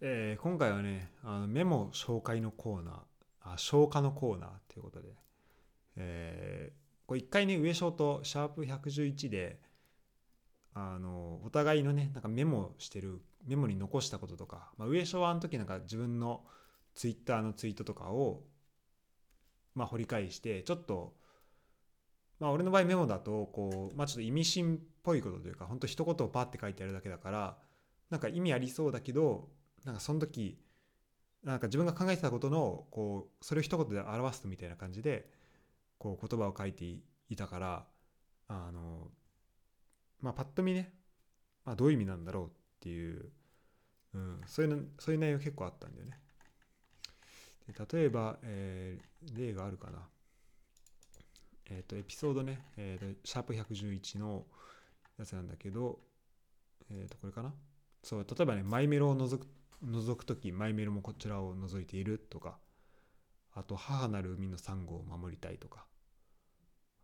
[0.00, 2.94] えー今回はねあのメモ紹介のコーナー
[3.42, 5.08] あ消化のコーナーということで、
[5.96, 9.58] えーこれ一回ね上昇とシャープ111で
[10.74, 16.44] あのお互いのねなんかメモしてるメモに残したこととか、まあ、上昇はあの時なんか自分の
[16.94, 18.44] ツイッターのツイートとかを
[19.74, 21.14] まあ掘り返してちょっと
[22.38, 27.58] まあ俺の場合メモだとこうまあちょっと意味深っぽいことというか本当一言をパッて書いてあるだけだから
[28.08, 29.48] なんか意味ありそうだけど
[29.84, 30.58] なんかその時
[31.44, 35.28] なんか自分が考えてたことのこうそれを一言で表すみたいな感じで
[35.98, 37.86] こう言葉を書いていたから
[38.48, 39.08] あの
[40.20, 40.92] まあパッと見ね、
[41.64, 42.48] まあ、どういう意味なんだろうっ
[42.80, 43.30] ていう、
[44.14, 46.18] うん、そういうそういう内容結構あったんだよね。
[47.92, 49.98] 例えば、えー例があるかな。
[51.70, 54.44] えっ、とエピソードね、えーとシャープ111の
[55.18, 56.00] やつなんだけど、
[56.90, 57.52] えっ、とこれかな
[58.02, 59.46] そう例えばねマイメロを除く
[59.84, 62.58] 覗く時マイメロもこちらを覗いているとか
[63.52, 65.86] あと母なる海のサンゴを守りたいとか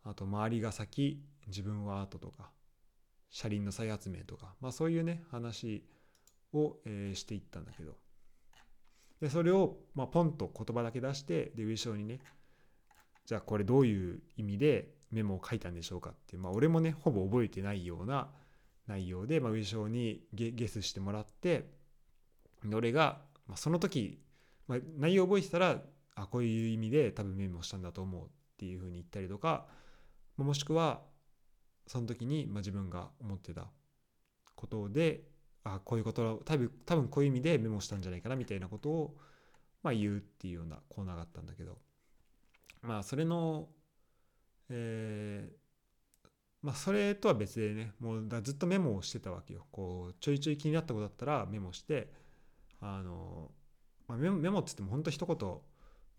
[0.04, 2.50] あと周りが先自分は後とか
[3.30, 5.84] 車輪の再発明とかまあそういうね話
[6.52, 7.96] を、えーしていったんだけど。
[9.20, 12.20] でそれを、まあ、ポンと言葉だけ出してで上昇にね
[13.24, 18.28] じゃあこれどういう意味でメモを書いたんでしょうかっていうまあ俺もねほぼ覚えてないような
[18.86, 21.70] 内容で、まあ、上昇にゲゲスしてもらって
[22.72, 24.20] 俺が、まあ、その時、
[24.66, 25.80] まあ、内容を覚えてたら
[26.14, 29.66] あこういう意味で多分メモしたんだと思うっていうふうに言ったりとか
[30.36, 31.02] もしくは
[31.86, 33.66] その時に、まあ、自分が思ってた
[34.54, 35.22] ことで
[35.64, 39.16] あこういうこと多分多分こういう意味でメモしたんじゃないかなみたいなことを、
[39.82, 41.78] まあ、言うっていうようなコーナーがあったんだけど
[42.82, 43.68] まあそれの
[44.70, 45.66] えー
[46.66, 49.66] まあそれとは別でねもうずっとメモをしてたわけよ。
[49.70, 52.12] こうちょいちょい気になったことだったらメモして
[52.94, 53.50] あの、
[54.08, 55.56] まあ、メモメモっつっても本当一言、ま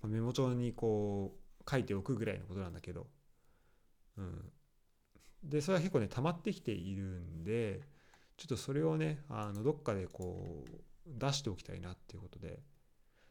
[0.03, 3.07] あ、メモ帳にこう書いておくぐらいのことなんだけど
[4.17, 4.51] うん。
[5.43, 7.81] でそれは結構ね溜まってきているんで
[8.35, 10.69] ちょっとそれをねあのどっかでこう
[11.07, 12.59] 出しておきたいなっていうことで。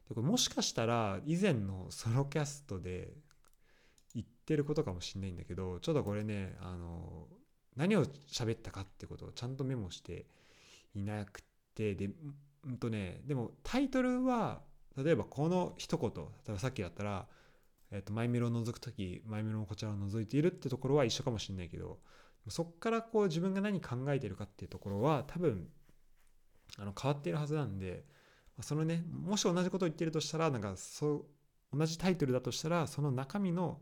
[0.08, 3.12] でこれもしかしたら以前のソロキャストで
[4.14, 7.26] 言ってることかもしれないんだけどちょっとこれねあの
[7.76, 10.26] 何を喋ったかってことをちゃんとメモして
[10.94, 11.42] いなく
[11.74, 12.10] てで
[12.66, 14.60] うんとねでもタイトルは
[14.96, 17.26] 例えばこの一言例えばさっきだったら、
[17.90, 21.98] えっとマイメロを覗く時マイメロもこちらを覗いているってところは一緒かもしれないけど
[22.48, 25.68] そっからこう自分が何考えてるかっていうところは多分
[26.78, 28.04] あの変わっているはずなんで
[28.60, 31.26] そのねもし同じことを言ってるとしたらなんかそ
[31.72, 33.80] う同じタイトルだとしたらその中身の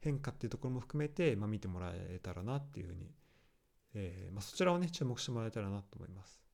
[0.00, 3.10] 変化っていうところも含めて、まあ、見てもらえたらなっていうふうに、
[3.94, 6.45] えーまあ、そちらをね注目してもらえたらなと思います。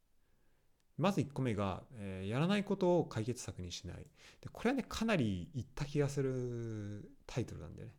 [0.98, 3.97] まず1個目が、えーやらないことを解決策にしない。
[4.41, 7.94] でこれはねかなり言った気がするタイトルなんだよね。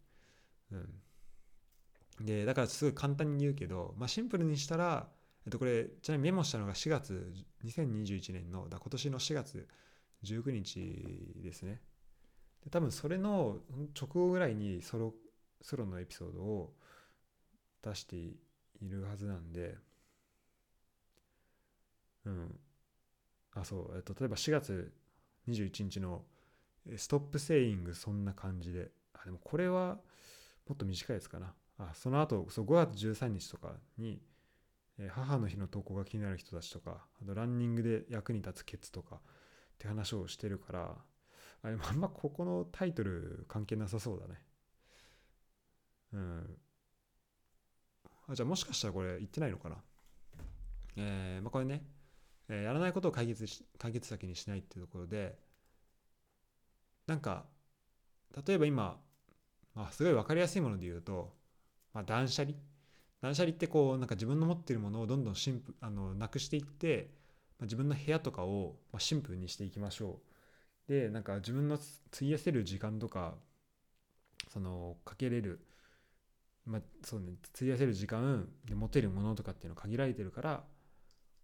[2.19, 5.07] うん、でだからすごい簡単に言うけど、まあ、シンプルにしたら、
[5.45, 7.33] えっと、これちなみにメモしたのが4月
[7.65, 9.67] 2021年のだ今年の4月
[10.23, 11.81] 19日ですね。
[12.63, 13.59] で多分それの
[13.99, 15.13] 直後ぐらいにソロ
[15.61, 16.73] ソロのエピソードを
[17.81, 18.37] 出してい
[18.81, 19.77] るはずなんで、
[22.25, 22.59] うん。
[23.55, 24.93] あ、そう、えっと、例えば4月
[25.47, 26.25] 21日の
[26.97, 29.99] ストップセイングそんな感じで、あ、でもこれは
[30.67, 31.53] もっと短いやつかな。
[31.77, 34.21] あ、その後、そう5月13日とかに、
[34.99, 39.19] えー母の日の投稿が気になる人たちとか、あとランニングで役に立つケツとかっ
[39.79, 40.97] て話をしてるから、
[41.63, 44.41] あでもあんまここのタイトル関係なさそうだね。
[46.13, 46.57] うん。
[48.27, 49.77] あじゃあもしかしたらこれ言ってないのかな。
[50.95, 51.83] えーまあ、これね、
[52.49, 55.37] えーやらないことを解決し解決先にしないっていうところで、
[57.07, 57.45] なんか、
[58.47, 58.99] 例えば今、
[59.75, 61.33] まあ、すごい分かりやすいもので言うと、
[61.93, 62.55] まあ、断捨離。
[63.21, 67.11] 断捨離ってこう、なんか自分の持ってるものをどんどんシンプあのなくしていって、
[67.59, 70.21] まあ、自分の部屋とかをまあシンプルにしていきましょ
[70.87, 70.91] う。
[70.91, 71.75] でなんか自分の
[72.13, 73.35] 費やせる時間とか
[74.49, 75.65] そのかけれる
[76.65, 80.63] まあそうね費やせる時間で持てるものとかっていうの限られてるから、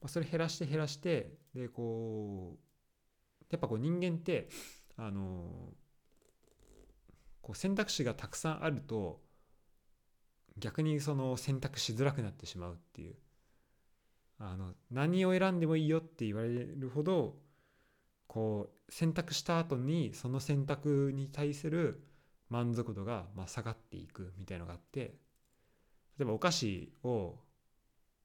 [0.01, 4.50] まあ、それ減らして減らしてでこうやっぱこう人間って
[4.98, 5.74] あの
[7.42, 9.22] こう選択肢がたくさんあると
[10.57, 13.16] 逆にその選択しづらくなってしまうっていう。
[14.42, 17.36] あの何を選んでもいいよって言われるほど
[18.28, 22.07] こう選択した後にその選択に対する
[22.48, 25.19] 満足度がまあ下がっていくみたいのがあって。
[26.19, 27.38] 例えばお菓子を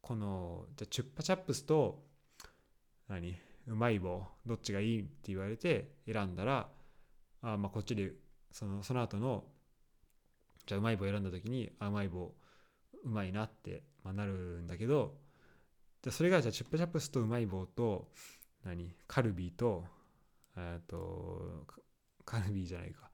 [0.07, 2.05] このじゃチュッパチャップスと
[3.09, 3.35] 何？
[3.67, 6.69] うまい棒どっちがいいって言われて選んだら
[7.41, 8.13] あまあこっちで
[8.53, 9.45] そのその後の
[10.67, 12.35] じゃあうまい棒選んだ時にあうまい棒
[13.03, 15.15] うまいなって、まあ、なるんだけど
[16.03, 18.11] でそれがじゃチュッパチャップスとうまい棒と
[18.63, 18.95] 何？
[19.07, 19.85] カルビーと
[20.59, 21.65] えっと
[22.27, 23.11] カルビーじゃないか。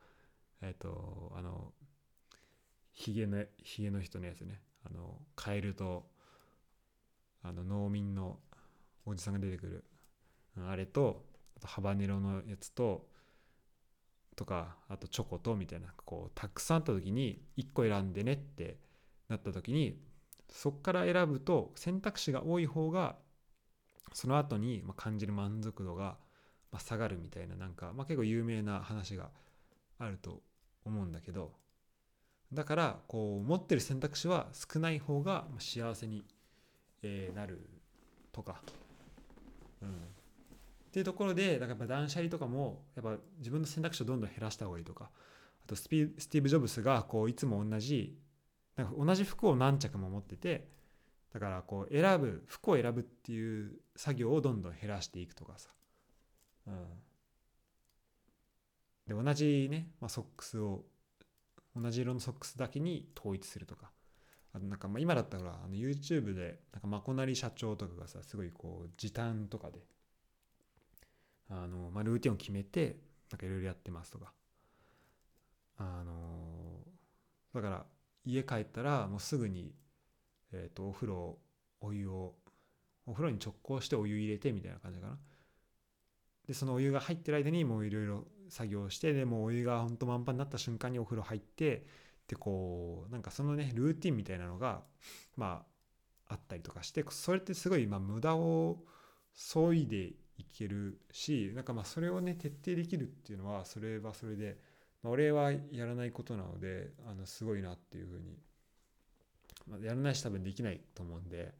[0.61, 1.73] えっとあの
[2.91, 4.61] ヒゲのヒゲの人のやつね。
[4.85, 6.11] あのカエルと
[7.43, 8.39] あの農民の
[9.07, 9.85] おじさんが出てくる
[10.69, 11.25] あれと
[11.57, 13.07] あとハバネロのやつと
[14.37, 18.79] とかあとチョコとみたいなこうたくさんあった時に1個選んでねって
[19.29, 20.01] なった時に
[20.49, 23.17] そっから選ぶと選択肢が多い方が
[24.13, 26.17] その後に感じる満足度が
[26.79, 29.31] 下がるみたいななんか、まあ、結構有名な話が
[29.99, 30.43] あると
[30.85, 31.53] 思うんだけど
[32.53, 36.25] だからこう持ってる選択肢は少ない方が幸せに
[37.35, 37.67] なる
[38.33, 38.61] とか、
[39.83, 39.93] うん、っ
[40.93, 45.11] ていうところでだからやっぱ断捨離とかもやっぱ自分の選択肢をどんどん減らした方がいいとか。
[45.65, 48.19] あとスピスティーブ・ジョブスがこういつも同じ
[48.77, 50.69] なんか同じ服を何着も持ってて
[51.33, 55.71] だからこう選ぶ服を選ぶっていう作業をどんどん減らしていくとかさ、
[56.67, 56.75] うん、
[59.07, 60.85] で同じね、まあ、ソックスを
[61.77, 63.91] 同じ色のソックスだけに統一するとか。
[64.53, 69.79] あとなんかまあ今だったらあの YouTube でなんかまこなり社長とかがさすごいこう時短とかで
[71.49, 72.97] あの、まあ、ルーティンを決めて
[73.31, 74.33] なんかいろいろやってますとか。
[75.83, 76.13] あの
[77.55, 77.87] だから
[78.27, 79.73] 家帰ったらもうすぐに、
[80.53, 81.39] えっ、とお風呂
[81.81, 82.35] お湯を
[83.07, 85.19] お風呂に直行してお湯入れてみたいな感じかな。
[86.47, 91.87] でそのお湯が入ってる間にもういろいろ作業してでもお湯がほんと満帆になった瞬間にお風呂入って
[92.31, 94.83] でこうなんかそのねルーティンみたいなのが
[95.37, 95.65] ま
[96.29, 98.79] ああったりとかしてそれってすごいまあ無駄を
[99.35, 104.59] 削いでいけるしなんかまあそれをね徹底できるっていうのはそれはそれで、
[105.03, 108.39] まあ、俺はやらないことなのであのすごいなっていうふうに、
[109.67, 111.53] まあ、やらないし多分できないと思うんで、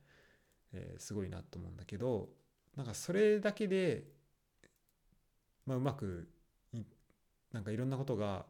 [0.73, 2.29] えー、すごいなと思うんだけど
[2.77, 4.05] なんかそれだけで、
[5.67, 6.29] まあ、うまく
[7.53, 8.47] なんかいろんなことが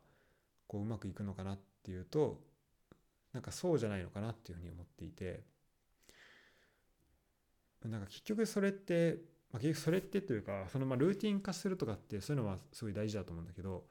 [0.66, 2.40] こううまくいくのかなってっていうと
[3.32, 5.42] なんかそうじゃないのかなっていうふうに思っていて
[7.84, 9.18] なんか結局それって
[9.52, 13.84] まあ、結局それってというかそのまあルーティン化するとかってそういうのはすごい大事だと思うんだけど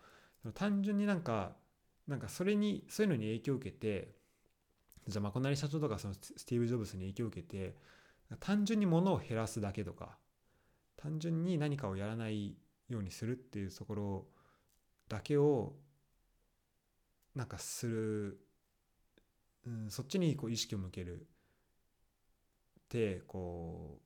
[0.53, 1.51] 単純になんか
[2.07, 4.15] なんかそれにそういうのに影響を受けて
[5.07, 7.75] じゃあまこなり社長とかそのスティーブ・ジョブズに影響を受けて
[8.39, 10.17] 単純に物を減らすだけとか
[10.95, 12.55] 単純に何かをやらない
[12.87, 14.25] ようにするっていうところ
[15.09, 15.73] だけを
[17.35, 18.39] なんかする、
[19.67, 21.23] うん、そっちにこう意識を向けるっ
[22.89, 23.99] てこ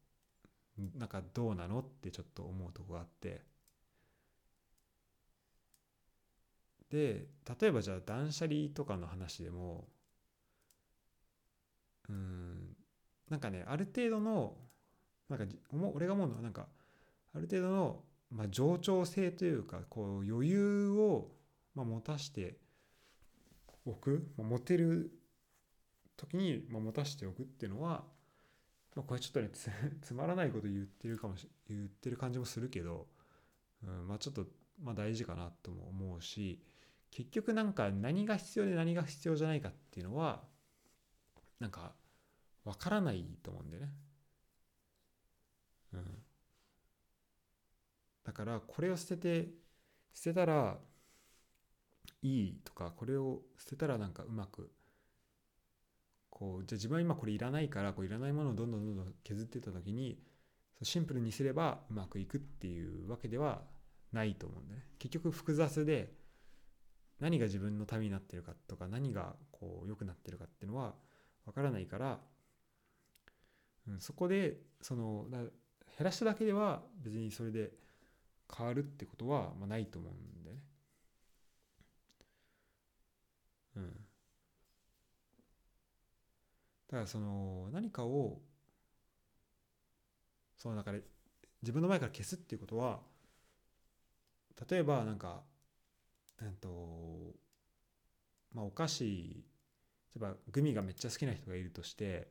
[0.77, 3.41] うなんかどうなのってちょっと思うとこがあって。
[6.89, 7.25] で
[7.59, 9.87] 例えばじゃあ断捨離とかの話でも
[12.07, 12.75] うん
[13.29, 14.55] なんかねある程度の
[15.27, 16.67] なんか俺が思うのはなんか
[17.33, 21.31] ある程度の、まあ、冗長性というかこう余裕を、
[21.73, 22.57] まあ、持たして
[23.85, 25.11] おく、まあ、持てる
[26.15, 28.03] 時に、まあ、持たしておくっていうのは
[28.95, 29.69] まあ、これちょっとねつ
[30.01, 33.07] つまらないこと言ってるかもし言ってる感じもするけど、
[33.83, 34.47] うん、まあちょっと、
[34.79, 36.63] まあ、大事かなとも思うし
[37.11, 40.47] 結局なんか何が必要で何が必要じゃないかっていうのは
[41.59, 41.95] なんか
[42.63, 43.93] わからないと思うんだよね。
[45.93, 46.23] うん。
[48.23, 49.53] だからこれを捨てて
[50.13, 50.79] 捨てたら
[52.21, 54.71] いいとかこれを捨てたらなんかうまく
[56.29, 60.19] こうじゃあ自分は今これいらないからこういらないものをどんどんどんどん削っていった時に
[60.81, 63.61] シンプルにすればうまくいくっていうわけでは
[64.11, 64.83] ないと思うんだね。
[64.99, 66.13] 結局複雑で
[67.19, 70.95] 何が自分のためになってるかとか何がこう良くなってるかっていうのは
[71.45, 72.19] わからないから、
[73.87, 75.51] うん、そこでその減
[75.99, 77.71] らしただけでは別にそれで
[78.55, 80.61] 変わるってことはまあないと思うんだよね。
[83.75, 84.05] うん。
[86.87, 88.41] だからその何かを
[90.57, 91.03] その中で
[91.61, 92.99] 自分の前から消すっていうことは
[94.69, 95.43] 例えばなんか
[96.41, 97.33] えっと
[98.53, 99.03] まあお菓子
[100.15, 102.27] 例えばグミがめっちゃ好きな人がいるとして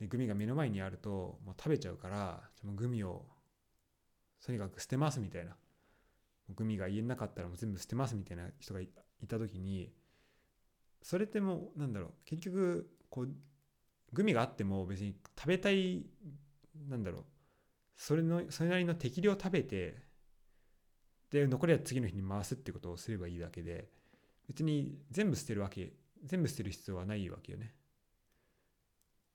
[0.00, 3.26] でグミが目の前にあるともう食べちゃうからグミを
[4.44, 5.56] とにかく捨てますみたいな
[6.56, 8.88] グミが家になかったらもう全部捨てますみたいな人がい
[9.28, 9.92] た時に
[11.06, 13.28] それってもうなんだろう結局こう
[14.12, 16.04] グミがあっても別に食べたい
[16.88, 17.24] なんだろう
[17.96, 20.02] それのそれなりの適量食べて
[21.30, 23.88] で残りは次の日に回すってことをすればいいだけで
[24.48, 25.92] 別に全部捨てるわけ
[26.24, 27.72] 全部捨てる必要はないわけよね。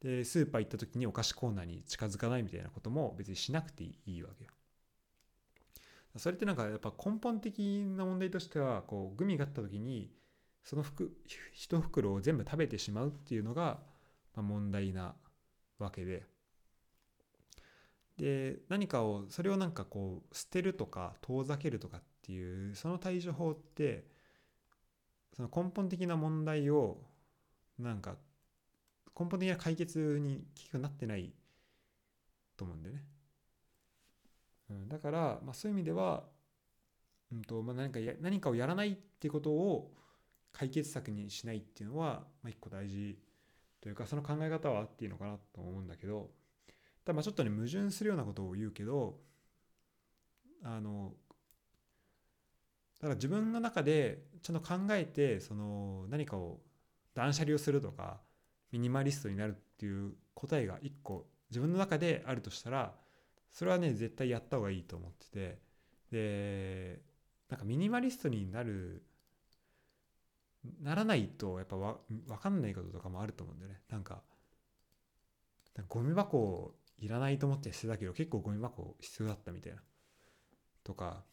[0.02, 4.52] でスーパー行った時にお菓子コーナーに近づかないみたいなことも別にしなくていいわけよ。
[6.18, 10.12] それってなんかやっぱ根本的な問題としてはこうグミがあった時に
[10.64, 11.12] その服
[11.54, 13.80] 一袋を全部食べてしまうっていうのが
[14.36, 15.16] 問題な
[15.80, 16.26] わけで
[18.18, 24.06] で何かをそれをなんかこう捨てるとか遠ざけるとかっていうその対処法って
[25.36, 27.00] その根本的な問題を
[27.80, 28.16] なんか
[29.20, 31.34] 根本的な解決に効くなってない
[32.58, 33.04] と思うんだよね。
[34.70, 36.24] うん、だから、まあ、そういう意味では、
[37.32, 39.92] うんとまあ、何かや何かをやらないっていうことを
[40.54, 43.18] 解決策にしないっていうのは、まあ、一個大事
[43.82, 46.30] というかその考え方はあっていいのかなと思うんだけど
[47.04, 49.18] ただまあちょっとね矛盾するようなことを言うけど
[50.64, 51.14] あの
[53.00, 56.60] だから自分の中でちゃんと考えてその何かを
[57.16, 58.20] 断捨離をするとか
[58.72, 62.94] ミニマリストになるっていう答えが一個自分の中であるとしたら
[63.52, 65.60] それはね絶対やった方がいいと思ってて
[66.12, 67.02] で
[67.50, 69.04] なんかミニマリストになる
[70.82, 73.80] ならないとやっぱわ分かんないこととかもあると思うんだよね。
[73.90, 74.22] なんか
[75.88, 79.82] ゴミ箱いらないと思って捨てたけど結構ゴミ箱必要だったみたいな。
[80.84, 81.24] とか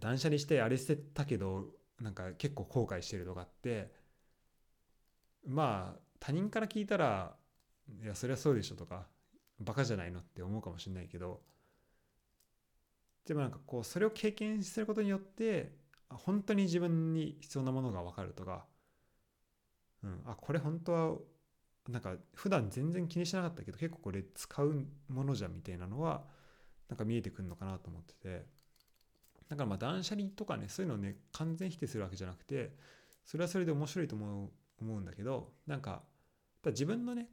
[0.00, 1.66] 断捨離してあれ捨てたけど
[2.00, 3.92] なんか結構後悔してるとかって
[5.46, 7.36] まあ他人から聞いたら
[8.02, 9.06] いやそりゃそうでしょとか
[9.60, 11.40] バカじゃないのって思うかもしれないけど
[13.26, 15.72] でもなんかこうそれを経験することによって
[16.10, 18.64] 本当に自分に必要なものが分かるとか、
[20.02, 21.16] うん、あこれ本当は
[21.88, 26.24] なんか普段全然気にしなかったけど結構これ使うものじゃんみたいなのは
[26.88, 28.46] なんか見えてくるのかなと思ってて。
[29.48, 32.74] だからまあ断捨離とかねそういうのをね完全否定するわけじゃなくて
[33.24, 34.50] それはそれで面白いと思う
[34.82, 36.02] 思うんだけどなんか
[36.66, 37.28] 自分のね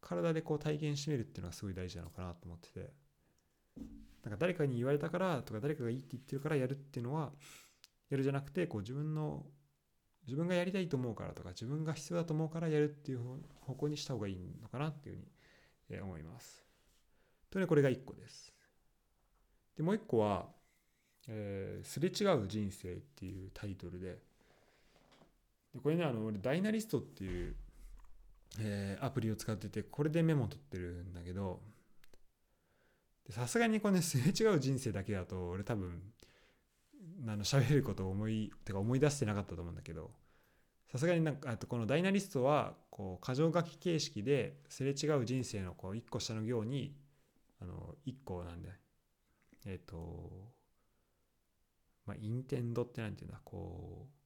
[0.00, 2.92] 体でこう体験してみるっていうのはすごい大事なのかなと思ってて。
[4.22, 7.32] なんか誰かに言われたからとか誰かがいいって言ってるからやるっていうのは
[8.10, 9.46] やるじゃなくてこう自分の
[10.26, 13.20] 自分がやりたいと思うからとか自分が必要だと思うからやるっていう
[13.60, 15.16] 方向にした方がいいのかなっていう
[15.88, 16.64] ふうに思います。
[17.50, 18.52] というこれが1個です。
[19.76, 20.46] でもう1個は、
[21.28, 24.18] えー、すれ違う人生っていうタイトルで
[25.72, 27.54] でこれねあの俺ダイナリストっていう
[28.58, 31.60] えー、アプリを使っててこれでメモ取ってるんだけど
[33.28, 36.00] さすがにこれねすれ違う人生だけだと俺多分
[37.26, 40.10] あの喋ることを思いてか思い出してなかったと思うんだけど
[40.90, 46.94] さすがになんかあとこのダイナリストはこう箇条書き形式ですれ違う人生のこう1個下の行に
[47.60, 48.70] あの1個なんで
[49.66, 50.48] えっ、ー、と
[52.06, 54.20] まあインテンドってなんていうんだこう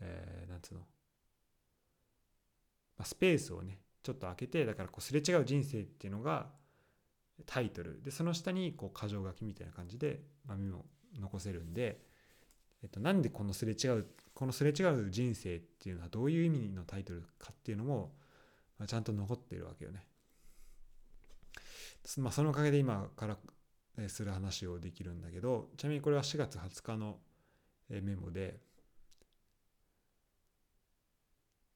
[0.00, 0.80] えー、なんつうの。
[2.98, 6.46] まあ、スペースをねちょっと開けてだからこうすれ違う人生っていうのが
[7.44, 10.84] タイトルでその下にこう箇条書きみたいな感じで、まあ、メモ
[11.20, 12.00] 残せるんで、
[12.82, 18.12] えっと、なんでこのすれ違うこのすれ違う人生っていうのはどういう意味のタイトルかっていうのも、
[18.78, 20.06] まあ、ちゃんと残ってるわけよね。
[22.18, 23.36] まあ、そのおかげで今から
[24.08, 27.18] する話をできるんだけどちなみにこれは4月20日の
[27.88, 28.60] メモで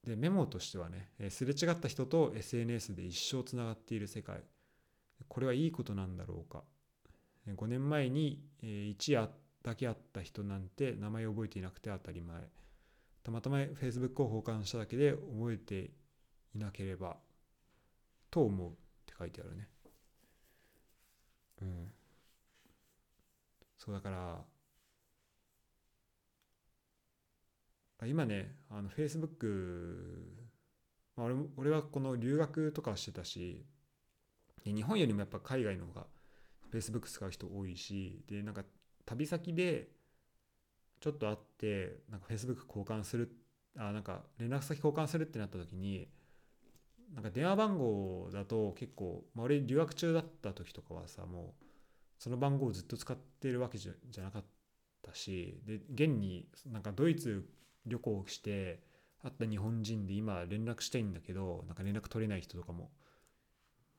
[0.05, 4.43] でメモとしてはね、すれ違った人と SNS で一生つながっている世界
[5.31, 6.65] これはいいことなんだろうか。
[7.47, 9.31] 5年前に一夜
[9.63, 12.51] だけ会った人なんて名前を覚えていなくて当たり前。
[13.23, 15.93] たまたま Facebook を交換しただけで覚えて
[16.55, 17.17] いなければ
[18.31, 18.73] と思うっ
[19.07, 19.69] て書いてあるね。
[21.63, 21.93] うん。
[23.79, 24.45] そうだから
[28.07, 29.47] 今ねあの Facebook、
[31.17, 33.65] まあ、俺俺はこの留学とかしてたし
[34.65, 36.07] 日本よりもやっぱ海外の方が
[36.73, 38.63] Facebook 使う人多いしでなんか
[39.07, 39.89] 旅先で
[41.01, 43.35] ちょっと会ってなんか Facebook 交換する
[43.79, 46.09] あなんか連絡先交換するってなった時に
[47.15, 51.65] なんか電話番号だと結構、まあ、俺留学中だった時とかはさもう
[52.19, 54.45] その番号をずっと使ってるわけじゃじゃなかっ
[55.03, 57.49] たしで現になんかドイツ
[57.87, 58.83] 旅行して
[59.23, 62.91] 会った日本人で今連絡したいんだけどなんか連絡取れない人とかも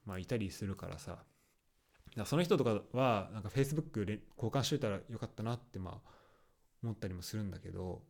[0.05, 1.23] まあいたりするからさ。
[2.15, 6.09] だその人とかはなんか Facebook 交換しといたらよかったなってまあ
[6.83, 8.01] 思ったりもするんだけど。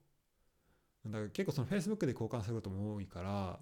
[1.05, 3.59] だから結構その Facebook で交換することも多いから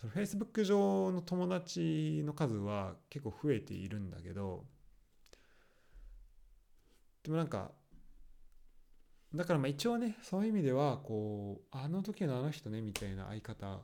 [0.00, 4.64] その Facebook 上の友達の数は結構増えているんだけど。
[7.22, 7.70] でもなんか
[9.34, 13.80] だからまあ一応ねそういう意味ではこうあの時のあの人ねみたいな相方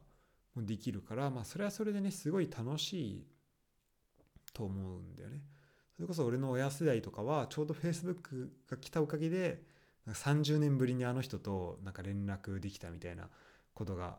[0.65, 3.27] できるからまあそれはそれでねすごい楽しい
[4.55, 5.43] と思うんだよね。
[5.97, 9.63] それこそ俺の親世代とかはちょうど Facebook が来たおかげで
[10.07, 13.29] 30年ぶりにあの人となんか連絡できたみたいな
[13.75, 14.19] ことが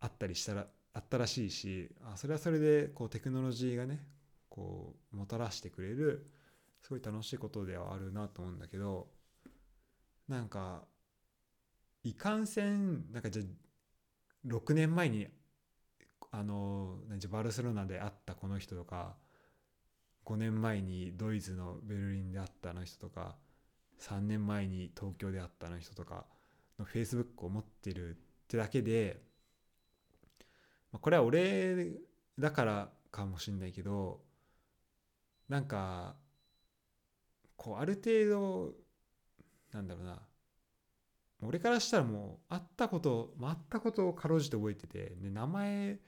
[0.00, 4.04] あったりしたらあったらしいしあそれはそれでこうテクノロジーがね
[4.48, 6.28] こうもたらしてくれる
[6.82, 9.08] すごい楽しいことではあるなと思うんだけど
[10.28, 10.82] なんか
[12.02, 13.42] いかんせんなんかじゃ
[14.46, 15.28] 6年前に
[16.32, 16.96] あの
[17.30, 19.14] バルセロナで会ったこの人とか
[20.24, 23.36] 5年前にドイツのベルリンで会ったあの人とか
[24.00, 26.24] 3年前に東京で会ったあの人とか
[26.78, 28.14] の Facebook を持ってるっ
[28.48, 29.20] てだけで
[30.92, 31.92] これは俺
[32.38, 34.20] だからかもしんないけど
[35.50, 36.16] なんか
[37.56, 38.72] こうある程度
[39.72, 40.18] なんだろうな
[41.42, 45.98] 俺からしたらもう会ったこと会ったことをかろうじて覚えててで名前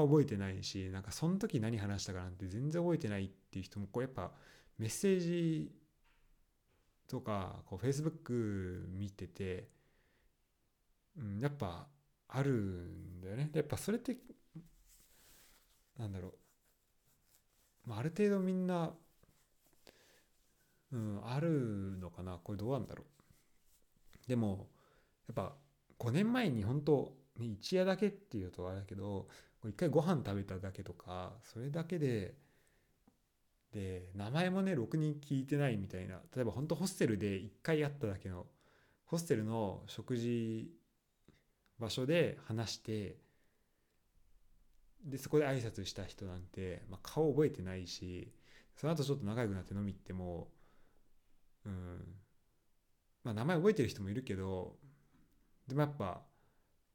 [0.00, 4.30] は覚えてないしなんかその時何話したかなんて全然覚えてないっていう人もこうやっぱ
[4.78, 5.72] メッセージ
[7.08, 9.68] とかこう Facebook 見てて、
[11.18, 11.86] うん、やっぱ
[12.28, 13.50] あるんだよね。
[13.54, 14.16] やっぱそれって
[15.98, 16.34] なんだろ
[17.86, 18.92] う、まあ、ある程度みんな、
[20.92, 22.38] うん、あるのかな。
[22.42, 24.28] これどうなんだろう。
[24.28, 24.68] でも
[25.28, 25.54] やっぱ
[25.98, 29.28] 5年前に本当ね、一夜だけっていうとあれだけど
[29.68, 32.34] 一回ご飯食べただけとかそれだけで
[33.72, 36.20] で名前もねろくに聞いてないみたいな。
[36.34, 38.46] 例えば本当ホステルで1回会っただけの
[39.04, 40.70] ホステルの食事
[41.78, 43.18] 場所で話して
[45.04, 48.32] でそこで挨拶した人なんて、まあ、顔覚えてないし
[48.76, 50.48] その後ちょっと仲良くなって飲み行っても
[51.64, 51.98] うん
[53.22, 54.76] まあ名前覚えてる人もいるけど
[55.68, 56.22] でもやっぱ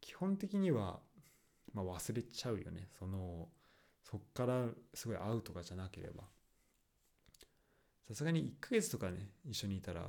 [0.01, 0.99] 基本的には、
[1.73, 2.87] まあ、忘れちゃうよね。
[2.97, 3.49] その
[4.03, 6.23] そっからすごい会うとかじゃなければ。
[8.07, 10.01] さすがに1ヶ月とかね一緒にいたら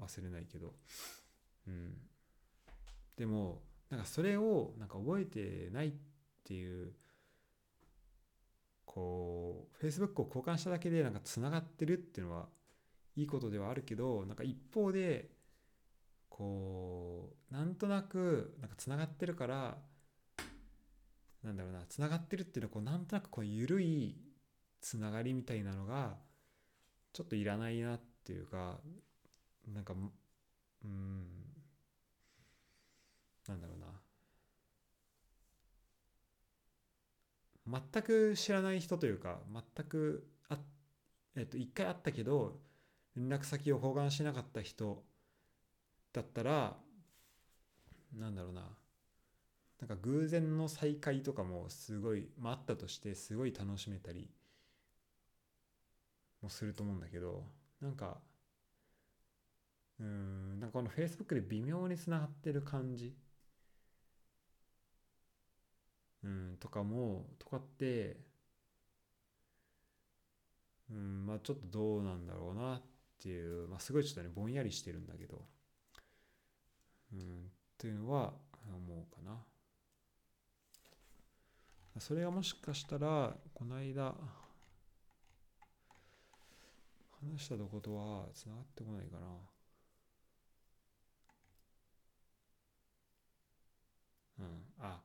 [0.00, 0.74] 忘れないけど。
[1.66, 1.96] うん。
[3.16, 5.92] でもなんかそれをなんか覚えてないっ
[6.44, 6.92] ていう
[8.84, 12.46] こう Facebook を交換しただけでなんかつながってるっていうのは
[13.16, 15.30] いいことではあるけどなんか一方で
[16.28, 19.76] こうなんとなくなんかつながってるから
[21.42, 24.16] なんだろうなつながってるっていうのはこうなんとなくこう緩い
[24.80, 26.16] つながりみたいなのが
[27.12, 28.78] ちょっといらないなっていうか
[29.66, 29.94] なんか
[30.84, 31.26] うん
[33.48, 33.86] なんだろうな。
[37.92, 40.58] 全く知らない人というか全くあ
[41.36, 42.60] えっと一回会ったけど
[43.16, 45.04] 連絡先を交換しなかった人
[46.12, 46.76] だったら
[48.16, 48.79] なんだろうな。
[49.80, 54.30] なんか偶然の再会とかもすごい、まあ、あったとしてすごい楽しめたり
[56.42, 57.44] もすると思うんだけど
[57.80, 58.18] なんか
[59.98, 63.14] うんなんかこの Facebook で微妙につながってる感じ
[66.24, 68.18] うんとかもとかって
[70.90, 72.82] うんまあちょっとどうなんだろうなっ
[73.22, 75.42] ていうまあすごいちょっとねぼんやりしてるんだけど
[77.12, 77.22] うんっ
[77.78, 78.34] ていうのは
[78.74, 79.49] 思うかな。
[82.00, 84.14] それがもしかしたらこの間
[87.20, 89.26] 話したとことはつながってこないかな。
[94.38, 94.46] うん。
[94.78, 95.00] あ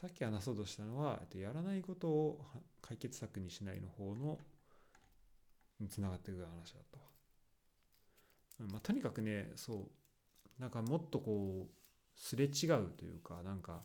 [0.00, 2.40] さっき話そうとしたのはやらないことを
[2.80, 4.38] 解決策にしないの方の
[5.80, 6.98] につながっていく話だった
[8.64, 11.70] わ、まあ、とにかくねそうなんかもっとこう
[12.14, 13.82] すれ違うというかなんか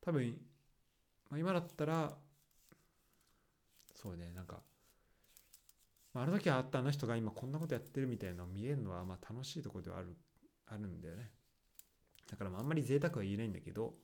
[0.00, 0.36] 多分、
[1.30, 2.12] まあ、今だったら
[3.94, 4.60] そうねなんか、
[6.14, 10.16] まあ、あの時あったあの人が今こんなことやってるみたいなのを見えるのはまあ楽しいところではある
[10.66, 11.30] あるんだよね。
[12.30, 13.94] だからまああんまり贅沢は言えないんだけど、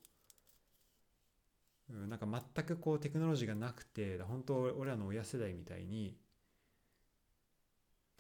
[1.90, 6.16] うん、なんか全くこうテクノロジーがなくて本当俺らの親世代みたいに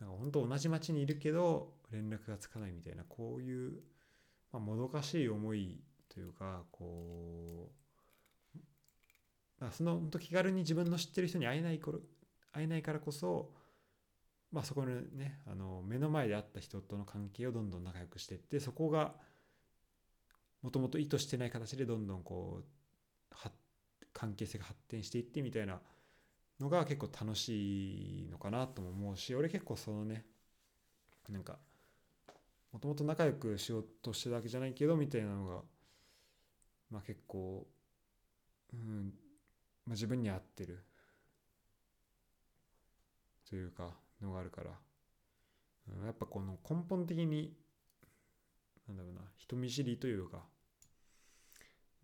[0.00, 3.72] なんか本当同じ町にいるけど連絡がつかないみたいなこういう、
[4.52, 5.80] まあ、もどかしい思い
[6.12, 7.70] というかこ
[8.54, 8.58] う、
[9.60, 12.00] まあ、その本当気軽に自分の知ってる人に会えない頃
[12.52, 13.50] 会えないからこそ、
[14.50, 19.14] まあ、そこのねあの目の前で会った人との関係をどんどん仲良くしていってそこが
[20.62, 22.66] もともと意図してない形でどんどんこう
[24.16, 25.78] 関係性が発展していってみたいな
[26.58, 30.24] のが結構楽しいのかなとも思うし俺結構そのね
[31.28, 31.58] なんか
[32.72, 35.60] もともと仲良くしようとしてるわけじゃないけどみたいなのが
[36.90, 37.66] まあ結構、
[38.72, 39.12] うん
[39.86, 40.84] まあ、自分に合ってる
[43.48, 44.70] というかのがあるから、
[45.98, 47.54] うん、やっぱこの根本的に
[48.88, 50.44] なんだろうな人見知りというか。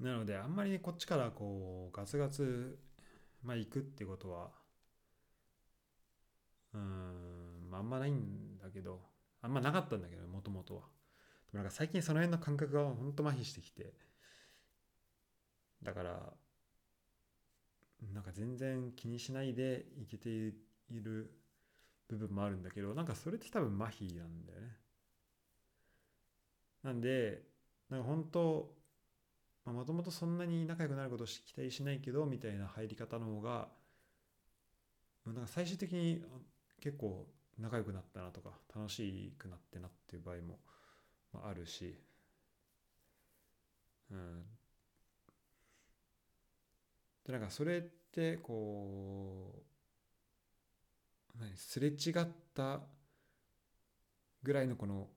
[0.00, 2.76] なのであんまりこっちからこうガツガツ
[3.44, 4.50] まあ行くってことは
[6.74, 9.00] うんまああんまないんだけど
[9.42, 10.82] あんまなかったんだけどもともとは。
[11.52, 13.94] でもなんか最近その辺の感覚がほんと麻痺してきて。
[15.82, 16.32] だから
[18.12, 20.52] なんか全然気にしないでいけてい
[20.90, 21.32] る
[22.08, 24.68] 部分もあるんだけどなんかそれって多分麻痺なんだよね。
[26.82, 27.42] なんで
[27.88, 28.74] なんか本当
[29.66, 33.68] もともとそんなに仲良くなることを期待しないけどみたいな入り方の方が
[35.24, 36.24] なんか最終的に
[36.80, 40.58] 結構仲良くなったなとか楽しくなってなっていう場合も
[41.44, 41.96] あるし、
[44.10, 44.42] うん、
[47.26, 49.64] でなんかそれってこ
[51.34, 52.80] う何すれ違った
[54.42, 55.08] ぐらいのこの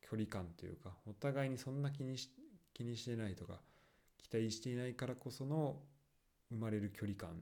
[0.00, 2.30] 距離感というかお互いにそんな気にし
[2.72, 3.60] 気にしてないとか
[4.16, 5.80] 期待していないからこその
[6.50, 7.32] 生まれる距離感っ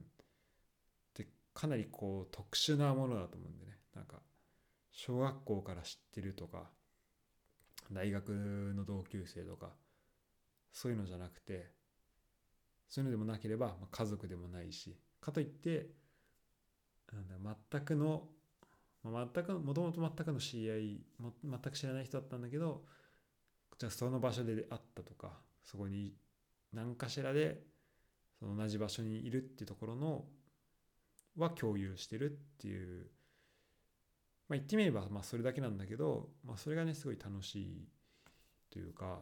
[1.13, 3.77] てかなりこう特殊なものだと思うんでね。
[3.95, 4.21] なんか
[4.91, 6.69] 小学校から知ってるとか
[7.91, 8.29] 大学
[8.75, 9.69] の同級生とか
[10.71, 11.71] そういうのじゃなくて
[12.89, 15.89] そういうのでもなければ、家族でもないしかといって
[17.13, 17.35] なんだ
[17.71, 18.23] 全くの、
[19.03, 22.83] まあ、全くもともと全くの知り合いも全く知らない人だったんだけど
[23.77, 26.13] じゃあその場所で会ったとかそこに
[26.73, 27.61] 何かしらで
[28.39, 30.25] その同じ場所にいるっていうところの
[31.37, 33.07] は共有してるっていう
[34.49, 37.87] まあ言ってみればまあそれだけなんだけど、まあ、それがねすごい楽しい
[38.71, 39.19] というか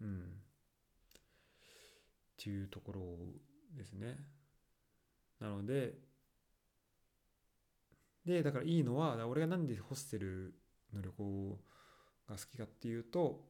[0.00, 0.33] うん。
[2.44, 3.00] っていうところ
[3.74, 4.18] ですね。
[5.40, 5.94] なので
[8.26, 10.54] でだからいいのは俺がなんでホステル
[10.92, 11.58] の旅行
[12.28, 13.48] が好きかっていうと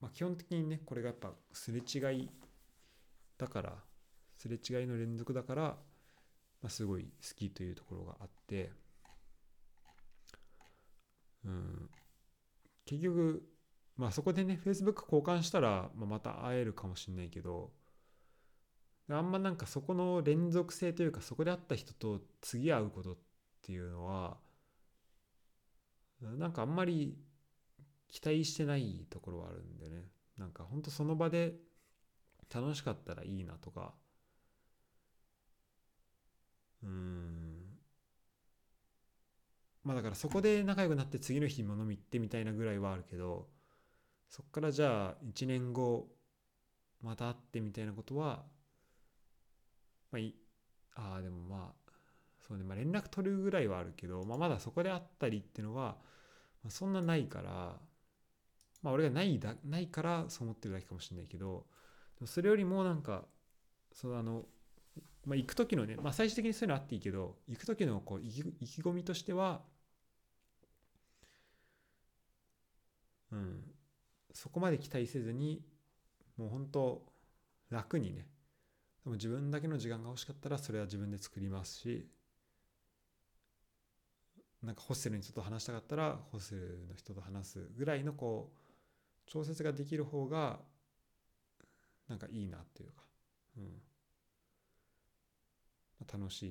[0.00, 2.30] まあ、基本的にねこれがやっぱすれ違い
[3.36, 3.74] だから
[4.38, 5.76] すれ違いの連続だから、ま
[6.64, 8.70] あ、すごい好きというところがあって
[11.44, 11.90] うん。
[12.86, 13.42] 結局
[13.98, 17.70] まあそこでね Facebook 交換したら、まあ、また会えるかもしれないけど
[19.18, 23.16] あんまなんかそこの連続性というかそこで会った人と次会うことっ
[23.62, 24.38] ていうのは
[26.20, 27.16] なんかあんまり
[28.08, 30.04] 期待してないところはあるんでね。
[30.36, 31.54] なんかほんとその場で
[32.52, 33.94] 楽しかったらいいなとか。
[36.82, 37.78] うん。
[39.84, 43.48] まあだからそこで仲良くなって次の日も飲み行ってみたいなぐらいはあるけど
[44.28, 46.08] そっからじゃあ1年後
[47.02, 48.44] また会ってみたいなことは
[50.10, 50.34] まあい
[50.94, 51.90] ああでもまあ
[52.46, 55.96] そうねまあ連絡取るぐらいはあるけど、まあ、まだそこで会ったりっていうのは、
[56.62, 57.76] まあ、そんなないから
[58.82, 61.66] まあ俺がないだないからそう思ってるだけかもしれないけど
[62.26, 63.24] それよりもなんか
[63.92, 64.44] そのあの、
[65.24, 68.30] まあ、行く時のね、まあ、最終的にそういうのあっていいけど行く時のこう意
[68.66, 69.62] 気込みとしては
[73.32, 73.62] うん
[74.32, 75.62] そこまで期待せずに
[76.36, 77.02] もう本当
[77.70, 78.26] 楽にね
[79.04, 82.06] でも自分だけの時間が欲しかったらそれは自分で作りますし
[84.62, 90.58] なんかホステルにちょっと話したかったらホステルの人と話すぐらいのこう調節ができる方が
[92.08, 93.02] なんかいいなっていうか、
[93.56, 93.80] うん、
[96.20, 96.50] 楽しい、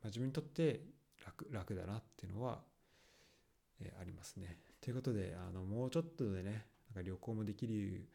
[0.00, 0.80] まあ、自分にとって
[1.26, 2.60] 楽楽だなっていうのは、
[3.80, 4.58] えー、ありますね。
[4.80, 8.08] ということであのもうちょっとでねなんか旅行もできる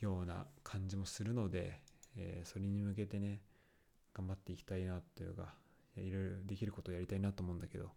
[0.00, 1.80] ような感じもするので、
[2.16, 3.40] えー、それに向けてね
[4.14, 5.54] 頑張っていきたいなというか
[5.96, 7.90] いろいろできることをやりたいなと思うんだけど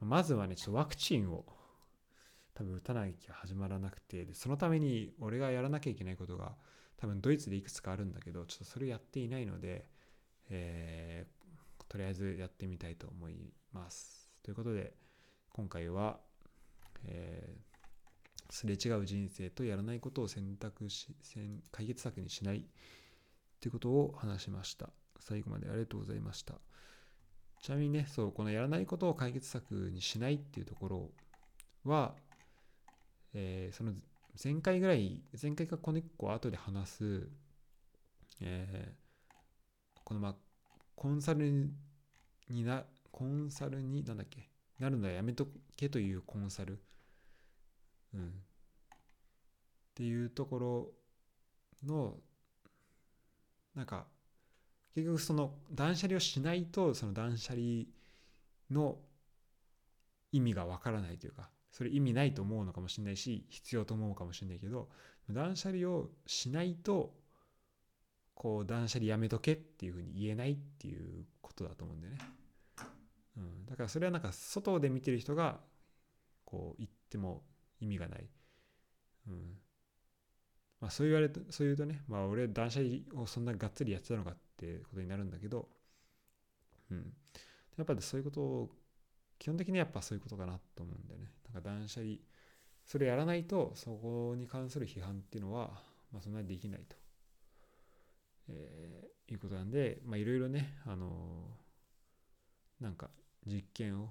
[0.00, 1.44] まずはねちょっとワクチンを
[2.54, 6.56] 多分打たなきゃ始まらなくてでそのために俺がやらなきゃいけないことが
[6.96, 9.86] 多分ドイツでいくつかあるんだけどちょっとそれやっていないので、
[10.50, 14.28] えー、とりあえずやってみたいと思います。
[14.42, 14.94] ということで
[15.52, 16.18] 今回は、
[17.04, 17.37] えー、
[18.58, 21.14] すれ違う人生とやらないことを選択し
[21.70, 22.62] 解決策にしないっ
[23.60, 24.90] ていうことを話しました。
[25.20, 26.54] 最後までありがとうございました。
[27.62, 31.10] ちなみにねそうこのやらないことを解決策にしないっていうところ
[31.84, 32.16] は
[33.32, 33.92] えーその
[34.42, 37.28] 前回ぐらい前回かこの1個後で話す、
[38.40, 38.92] えー
[40.02, 40.34] このまあ
[40.96, 41.70] コンサル
[42.48, 44.50] になコンサルになんだっけ？
[44.80, 46.82] なるのはやめとけというコンサル、
[48.14, 48.32] うん、
[49.98, 50.92] っていうところ
[51.84, 52.14] の
[53.74, 54.06] なんか
[54.94, 57.86] 結局その断捨離をしないとその断捨離
[58.70, 58.98] の
[60.30, 64.88] 意味がわからないというかそれ意味ないと思うのかもしれないし必要と思うかもしれないけど
[65.30, 67.12] 断捨離をしないと
[68.36, 72.20] こう断捨離やめとけっていうふうに言えないっていうことだと思うんだよね。
[73.36, 75.58] うん、だからそれはなんか外で見てる人が
[76.44, 77.42] こう言っても
[77.80, 78.28] 意味がない。
[79.26, 79.58] うん
[80.80, 85.68] まあ、そう言われてそう言うとね、まあ、俺断捨離をそんながっつりやってたのかってことになるんだけど、
[86.90, 87.12] うん、
[87.76, 88.70] やっぱそういうことを
[89.38, 91.30] 基本的にはやっぱそういうことかなと思うんだよね。
[91.52, 92.14] なんか断捨離
[92.84, 96.96] それやらないとそこに関する批判っていうのは、まあ、そんなにできないと、
[98.48, 103.10] えーいうことなんでまあいろいろねあのーなんか
[103.46, 104.10] 実験を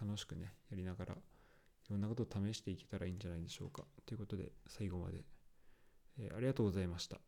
[0.00, 1.16] 楽しくねやりながらい
[1.90, 3.84] ろんなことを試していけたらいいんじゃないでしょうか。
[4.06, 5.24] ということで最後まで、
[6.18, 7.20] えありがとうございました。